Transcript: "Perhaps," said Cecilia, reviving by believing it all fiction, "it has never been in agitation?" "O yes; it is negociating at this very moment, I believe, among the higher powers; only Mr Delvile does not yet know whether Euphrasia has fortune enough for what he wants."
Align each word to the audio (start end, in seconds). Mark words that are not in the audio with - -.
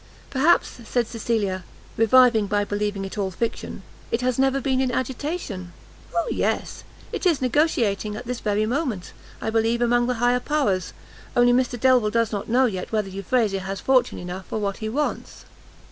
"Perhaps," 0.31 0.79
said 0.85 1.05
Cecilia, 1.05 1.63
reviving 1.95 2.47
by 2.47 2.63
believing 2.63 3.05
it 3.05 3.19
all 3.19 3.29
fiction, 3.29 3.83
"it 4.09 4.21
has 4.21 4.39
never 4.39 4.59
been 4.59 4.81
in 4.81 4.89
agitation?" 4.91 5.73
"O 6.15 6.27
yes; 6.31 6.83
it 7.13 7.27
is 7.27 7.37
negociating 7.37 8.15
at 8.17 8.25
this 8.25 8.39
very 8.39 8.65
moment, 8.65 9.13
I 9.43 9.51
believe, 9.51 9.79
among 9.79 10.07
the 10.07 10.15
higher 10.15 10.39
powers; 10.39 10.93
only 11.35 11.53
Mr 11.53 11.79
Delvile 11.79 12.09
does 12.09 12.31
not 12.31 12.47
yet 12.71 12.87
know 12.87 12.89
whether 12.97 13.09
Euphrasia 13.09 13.59
has 13.59 13.79
fortune 13.79 14.17
enough 14.17 14.47
for 14.47 14.57
what 14.57 14.77
he 14.77 14.89
wants." 14.89 15.45